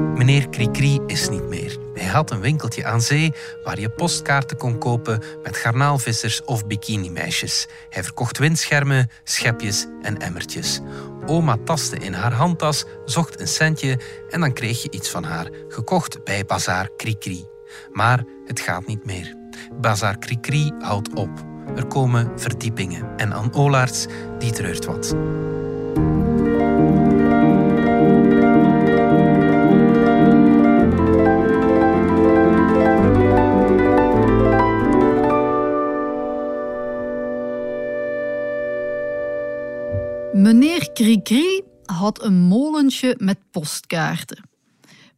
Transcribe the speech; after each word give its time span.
Meneer 0.00 0.48
Cricri 0.48 1.00
is 1.06 1.28
niet 1.28 1.48
meer. 1.48 1.78
Hij 1.94 2.06
had 2.08 2.30
een 2.30 2.40
winkeltje 2.40 2.84
aan 2.84 3.00
zee 3.00 3.32
waar 3.64 3.80
je 3.80 3.90
postkaarten 3.90 4.56
kon 4.56 4.78
kopen 4.78 5.22
met 5.42 5.56
garnaalvissers 5.56 6.44
of 6.44 6.66
bikinimeisjes. 6.66 7.68
Hij 7.88 8.02
verkocht 8.02 8.38
windschermen, 8.38 9.10
schepjes 9.24 9.86
en 10.02 10.18
emmertjes. 10.18 10.80
Oma 11.26 11.56
tastte 11.64 11.96
in 11.96 12.12
haar 12.12 12.32
handtas, 12.32 12.84
zocht 13.04 13.40
een 13.40 13.48
centje 13.48 13.98
en 14.30 14.40
dan 14.40 14.52
kreeg 14.52 14.82
je 14.82 14.90
iets 14.90 15.08
van 15.08 15.24
haar, 15.24 15.50
gekocht 15.68 16.24
bij 16.24 16.44
Bazaar 16.44 16.88
Cricri. 16.96 17.44
Maar 17.92 18.24
het 18.46 18.60
gaat 18.60 18.86
niet 18.86 19.04
meer. 19.04 19.36
Bazaar 19.80 20.18
Cricri 20.18 20.72
houdt 20.78 21.14
op. 21.14 21.30
Er 21.76 21.86
komen 21.86 22.32
verdiepingen 22.36 23.16
en 23.16 23.32
Anne 23.32 23.52
Olaerts 23.52 24.06
die 24.38 24.52
treurt 24.52 24.84
wat. 24.84 25.14
Meneer 40.32 40.92
Cricri 40.92 41.62
had 41.84 42.22
een 42.22 42.34
molentje 42.34 43.14
met 43.18 43.38
postkaarten. 43.50 44.48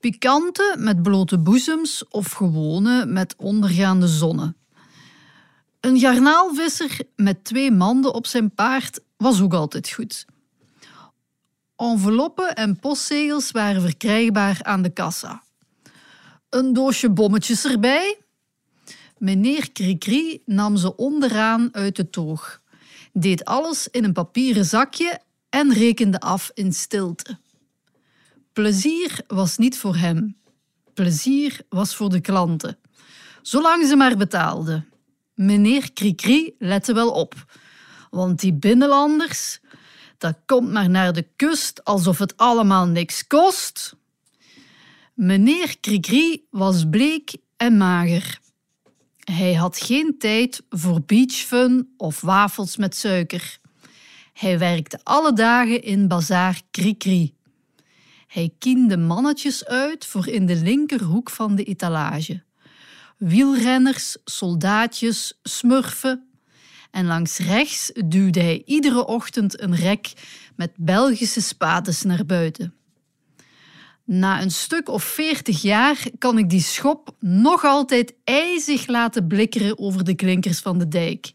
Pikante 0.00 0.76
met 0.78 1.02
blote 1.02 1.38
boezems 1.38 2.08
of 2.08 2.32
gewone 2.32 3.06
met 3.06 3.34
ondergaande 3.36 4.08
zonnen. 4.08 4.56
Een 5.80 5.98
garnaalvisser 5.98 6.98
met 7.16 7.44
twee 7.44 7.70
manden 7.70 8.14
op 8.14 8.26
zijn 8.26 8.54
paard 8.54 9.00
was 9.16 9.40
ook 9.40 9.54
altijd 9.54 9.90
goed. 9.90 10.26
Enveloppen 11.76 12.54
en 12.54 12.78
postzegels 12.78 13.50
waren 13.50 13.82
verkrijgbaar 13.82 14.58
aan 14.62 14.82
de 14.82 14.90
kassa. 14.90 15.42
Een 16.50 16.72
doosje 16.72 17.10
bommetjes 17.10 17.64
erbij. 17.64 18.18
Meneer 19.18 19.72
Cricri 19.72 20.42
nam 20.44 20.76
ze 20.76 20.96
onderaan 20.96 21.68
uit 21.72 21.96
de 21.96 22.10
toog 22.10 22.60
deed 23.20 23.44
alles 23.44 23.88
in 23.88 24.04
een 24.04 24.12
papieren 24.12 24.64
zakje 24.64 25.20
en 25.48 25.72
rekende 25.72 26.20
af 26.20 26.50
in 26.54 26.72
stilte. 26.72 27.38
Plezier 28.52 29.20
was 29.26 29.56
niet 29.56 29.78
voor 29.78 29.96
hem. 29.96 30.36
Plezier 30.94 31.60
was 31.68 31.96
voor 31.96 32.08
de 32.08 32.20
klanten. 32.20 32.78
Zolang 33.42 33.86
ze 33.86 33.96
maar 33.96 34.16
betaalden. 34.16 34.88
Meneer 35.34 35.92
Cricri 35.92 36.54
lette 36.58 36.94
wel 36.94 37.10
op. 37.10 37.34
Want 38.10 38.40
die 38.40 38.52
binnenlanders, 38.52 39.60
dat 40.18 40.38
komt 40.46 40.70
maar 40.70 40.90
naar 40.90 41.12
de 41.12 41.26
kust 41.36 41.84
alsof 41.84 42.18
het 42.18 42.36
allemaal 42.36 42.86
niks 42.86 43.26
kost. 43.26 43.96
Meneer 45.14 45.80
Cricri 45.80 46.46
was 46.50 46.88
bleek 46.90 47.36
en 47.56 47.76
mager. 47.76 48.38
Hij 49.32 49.54
had 49.54 49.78
geen 49.78 50.14
tijd 50.18 50.62
voor 50.70 51.02
beachfun 51.06 51.94
of 51.96 52.20
wafels 52.20 52.76
met 52.76 52.96
suiker. 52.96 53.58
Hij 54.32 54.58
werkte 54.58 55.00
alle 55.02 55.32
dagen 55.32 55.82
in 55.82 56.08
Bazaar 56.08 56.60
Cricri. 56.70 57.34
Hij 58.26 58.54
kiende 58.58 58.96
mannetjes 58.96 59.64
uit 59.64 60.06
voor 60.06 60.28
in 60.28 60.46
de 60.46 60.56
linkerhoek 60.56 61.30
van 61.30 61.54
de 61.54 61.64
etalage. 61.64 62.42
Wielrenners, 63.16 64.16
soldaatjes, 64.24 65.38
smurfen. 65.42 66.28
En 66.90 67.06
langs 67.06 67.38
rechts 67.38 67.92
duwde 68.06 68.40
hij 68.40 68.62
iedere 68.64 69.06
ochtend 69.06 69.60
een 69.60 69.74
rek 69.74 70.12
met 70.56 70.70
Belgische 70.76 71.40
spades 71.40 72.02
naar 72.02 72.26
buiten. 72.26 72.77
Na 74.10 74.42
een 74.42 74.50
stuk 74.50 74.88
of 74.88 75.04
veertig 75.04 75.62
jaar 75.62 76.06
kan 76.18 76.38
ik 76.38 76.50
die 76.50 76.60
schop 76.60 77.14
nog 77.20 77.64
altijd 77.64 78.14
ijzig 78.24 78.86
laten 78.86 79.26
blikkeren 79.26 79.78
over 79.78 80.04
de 80.04 80.14
klinkers 80.14 80.58
van 80.58 80.78
de 80.78 80.88
dijk. 80.88 81.32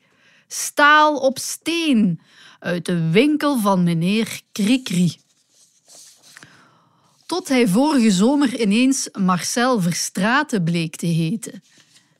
Staal 0.47 1.17
op 1.17 1.39
steen 1.39 2.19
uit 2.59 2.85
de 2.85 3.09
winkel 3.09 3.59
van 3.59 3.83
meneer 3.83 4.41
Cricri. 4.51 5.17
Tot 7.25 7.47
hij 7.47 7.67
vorige 7.67 8.11
zomer 8.11 8.61
ineens 8.61 9.09
Marcel 9.11 9.81
Verstraten 9.81 10.63
bleek 10.63 10.95
te 10.95 11.05
heten. 11.05 11.63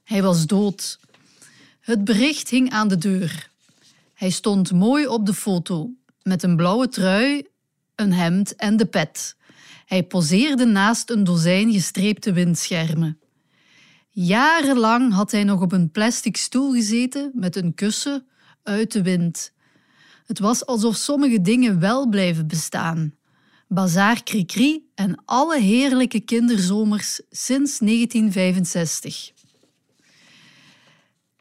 Hij 0.04 0.22
was 0.22 0.46
dood. 0.46 1.00
Het 1.80 2.04
bericht 2.04 2.50
hing 2.50 2.70
aan 2.70 2.88
de 2.88 2.98
deur. 2.98 3.50
Hij 4.14 4.30
stond 4.30 4.72
mooi 4.72 5.08
op 5.08 5.26
de 5.26 5.34
foto, 5.34 5.92
met 6.22 6.44
een 6.44 6.56
blauwe 6.56 6.88
trui, 6.88 7.48
een 7.96 8.14
hemd 8.14 8.56
en 8.56 8.78
de 8.78 8.86
pet. 8.86 9.36
Hij 9.86 10.04
poseerde 10.04 10.66
naast 10.66 11.10
een 11.10 11.24
dozijn 11.24 11.72
gestreepte 11.72 12.34
windschermen. 12.34 13.20
Jarenlang 14.10 15.14
had 15.14 15.32
hij 15.32 15.44
nog 15.44 15.62
op 15.62 15.72
een 15.72 15.92
plastic 15.92 16.38
stoel 16.38 16.74
gezeten 16.74 17.32
met 17.34 17.56
een 17.56 17.74
kussen 17.74 18.28
uit 18.64 18.92
de 18.92 19.02
wind. 19.02 19.54
Het 20.26 20.40
was 20.40 20.66
alsof 20.66 20.96
sommige 20.96 21.42
dingen 21.42 21.80
wel 21.80 22.08
blijven 22.08 22.48
bestaan. 22.48 23.16
Bazaar 23.68 24.24
Cricri 24.24 24.90
en 24.96 25.22
alle 25.26 25.60
heerlijke 25.60 26.20
kinderzomers 26.20 27.22
sinds 27.30 27.80
1965. 27.80 29.32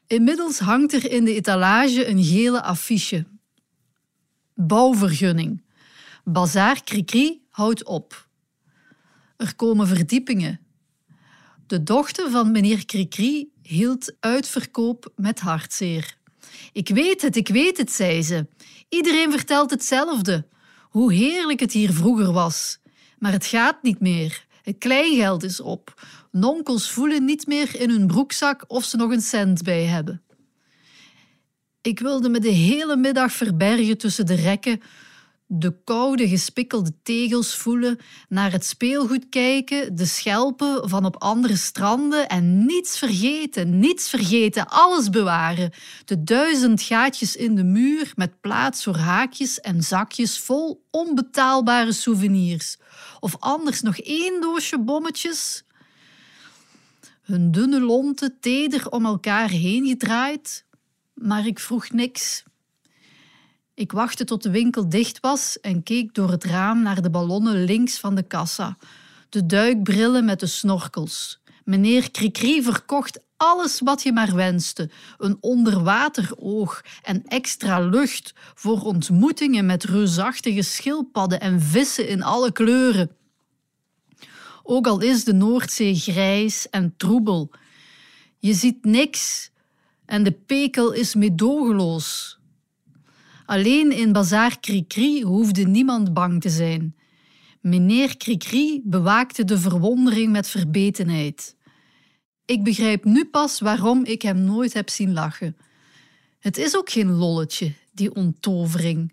Inmiddels 0.06 0.58
hangt 0.58 0.92
er 0.92 1.10
in 1.10 1.24
de 1.24 1.34
etalage 1.34 2.06
een 2.06 2.24
gele 2.24 2.62
affiche. 2.62 3.26
Bouwvergunning. 4.54 5.62
Bazaar 6.24 6.84
Cricri 6.84 7.42
houdt 7.48 7.84
op. 7.84 8.28
Er 9.42 9.54
komen 9.56 9.86
verdiepingen. 9.86 10.60
De 11.66 11.82
dochter 11.82 12.30
van 12.30 12.50
meneer 12.50 12.84
Cricri 12.84 13.52
hield 13.62 14.14
uitverkoop 14.20 15.12
met 15.16 15.40
hartzeer. 15.40 16.16
Ik 16.72 16.88
weet 16.88 17.22
het, 17.22 17.36
ik 17.36 17.48
weet 17.48 17.76
het, 17.76 17.92
zei 17.92 18.22
ze. 18.22 18.46
Iedereen 18.88 19.30
vertelt 19.30 19.70
hetzelfde. 19.70 20.46
Hoe 20.90 21.12
heerlijk 21.12 21.60
het 21.60 21.72
hier 21.72 21.92
vroeger 21.92 22.32
was. 22.32 22.78
Maar 23.18 23.32
het 23.32 23.46
gaat 23.46 23.82
niet 23.82 24.00
meer. 24.00 24.46
Het 24.62 24.78
kleingeld 24.78 25.42
is 25.42 25.60
op. 25.60 26.06
Nonkels 26.30 26.90
voelen 26.90 27.24
niet 27.24 27.46
meer 27.46 27.80
in 27.80 27.90
hun 27.90 28.06
broekzak 28.06 28.64
of 28.66 28.84
ze 28.84 28.96
nog 28.96 29.10
een 29.10 29.20
cent 29.20 29.62
bij 29.62 29.84
hebben. 29.84 30.22
Ik 31.80 31.98
wilde 31.98 32.28
me 32.28 32.40
de 32.40 32.48
hele 32.48 32.96
middag 32.96 33.32
verbergen 33.32 33.98
tussen 33.98 34.26
de 34.26 34.34
rekken 34.34 34.80
de 35.54 35.82
koude 35.84 36.28
gespikkelde 36.28 36.92
tegels 37.02 37.54
voelen, 37.56 37.98
naar 38.28 38.52
het 38.52 38.64
speelgoed 38.64 39.28
kijken, 39.28 39.96
de 39.96 40.06
schelpen 40.06 40.88
van 40.88 41.04
op 41.04 41.16
andere 41.16 41.56
stranden 41.56 42.28
en 42.28 42.66
niets 42.66 42.98
vergeten, 42.98 43.78
niets 43.78 44.08
vergeten, 44.08 44.68
alles 44.68 45.10
bewaren. 45.10 45.70
De 46.04 46.22
duizend 46.22 46.82
gaatjes 46.82 47.36
in 47.36 47.54
de 47.54 47.64
muur 47.64 48.12
met 48.14 48.40
plaats 48.40 48.84
voor 48.84 48.96
haakjes 48.96 49.60
en 49.60 49.82
zakjes 49.82 50.38
vol 50.38 50.86
onbetaalbare 50.90 51.92
souvenirs. 51.92 52.76
Of 53.20 53.36
anders 53.38 53.80
nog 53.80 53.98
één 53.98 54.40
doosje 54.40 54.78
bommetjes. 54.78 55.64
Hun 57.22 57.50
dunne 57.50 57.80
lonten 57.80 58.36
teder 58.40 58.90
om 58.90 59.06
elkaar 59.06 59.48
heen 59.48 59.86
gedraaid, 59.86 60.64
maar 61.14 61.46
ik 61.46 61.58
vroeg 61.58 61.90
niks. 61.90 62.42
Ik 63.82 63.92
wachtte 63.92 64.24
tot 64.24 64.42
de 64.42 64.50
winkel 64.50 64.88
dicht 64.88 65.20
was 65.20 65.60
en 65.60 65.82
keek 65.82 66.14
door 66.14 66.30
het 66.30 66.44
raam 66.44 66.82
naar 66.82 67.02
de 67.02 67.10
ballonnen 67.10 67.64
links 67.64 67.98
van 67.98 68.14
de 68.14 68.22
kassa. 68.22 68.76
De 69.28 69.46
duikbrillen 69.46 70.24
met 70.24 70.40
de 70.40 70.46
snorkels. 70.46 71.40
Meneer 71.64 72.10
Cricri 72.10 72.62
verkocht 72.62 73.20
alles 73.36 73.80
wat 73.80 74.02
je 74.02 74.12
maar 74.12 74.34
wenste. 74.34 74.90
Een 75.18 75.36
onderwateroog 75.40 76.82
en 77.02 77.26
extra 77.26 77.80
lucht 77.80 78.34
voor 78.54 78.80
ontmoetingen 78.80 79.66
met 79.66 79.84
reusachtige 79.84 80.62
schildpadden 80.62 81.40
en 81.40 81.60
vissen 81.60 82.08
in 82.08 82.22
alle 82.22 82.52
kleuren. 82.52 83.16
Ook 84.62 84.86
al 84.86 85.00
is 85.00 85.24
de 85.24 85.34
Noordzee 85.34 85.94
grijs 85.94 86.68
en 86.70 86.94
troebel. 86.96 87.50
Je 88.38 88.54
ziet 88.54 88.84
niks 88.84 89.50
en 90.04 90.22
de 90.22 90.32
pekel 90.32 90.92
is 90.92 91.14
meedogenloos. 91.14 92.40
Alleen 93.44 93.92
in 93.92 94.12
Bazaar 94.12 94.60
Cricri 94.60 95.22
hoefde 95.22 95.62
niemand 95.62 96.14
bang 96.14 96.40
te 96.40 96.48
zijn. 96.48 96.96
Meneer 97.60 98.16
Cricri 98.16 98.80
bewaakte 98.84 99.44
de 99.44 99.58
verwondering 99.58 100.32
met 100.32 100.48
verbetenheid. 100.48 101.56
Ik 102.44 102.64
begrijp 102.64 103.04
nu 103.04 103.24
pas 103.24 103.60
waarom 103.60 104.04
ik 104.04 104.22
hem 104.22 104.44
nooit 104.44 104.72
heb 104.72 104.88
zien 104.88 105.12
lachen. 105.12 105.56
Het 106.38 106.58
is 106.58 106.76
ook 106.76 106.90
geen 106.90 107.10
lolletje, 107.10 107.72
die 107.92 108.14
onttovering. 108.14 109.12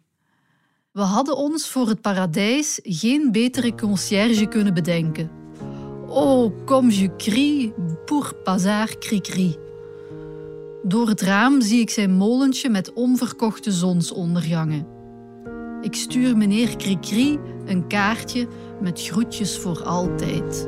We 0.91 1.01
hadden 1.01 1.37
ons 1.37 1.69
voor 1.69 1.87
het 1.87 2.01
paradijs 2.01 2.79
geen 2.83 3.31
betere 3.31 3.75
concierge 3.75 4.45
kunnen 4.45 4.73
bedenken. 4.73 5.29
Oh, 6.07 6.65
comme 6.65 6.91
je 6.99 7.15
crie 7.15 7.73
pour 8.05 8.41
Bazar 8.43 8.97
Cricri. 8.97 9.68
Door 10.83 11.07
het 11.07 11.21
raam 11.21 11.61
zie 11.61 11.79
ik 11.79 11.89
zijn 11.89 12.11
molentje 12.13 12.69
met 12.69 12.93
onverkochte 12.93 13.71
zonsondergangen. 13.71 14.87
Ik 15.81 15.95
stuur 15.95 16.37
meneer 16.37 16.75
Cricri 16.75 17.39
een 17.65 17.87
kaartje 17.87 18.47
met 18.81 19.01
groetjes 19.01 19.57
voor 19.57 19.83
altijd. 19.83 20.67